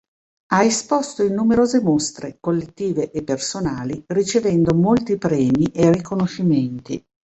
Ha 0.53 0.63
esposto 0.63 1.21
in 1.21 1.35
numerose 1.35 1.79
mostre, 1.79 2.37
collettive 2.39 3.11
e 3.11 3.21
personali, 3.21 4.03
ricevendo 4.07 4.73
molti 4.73 5.15
premi 5.17 5.65
e 5.71 5.91
riconoscimenti. 5.91 7.05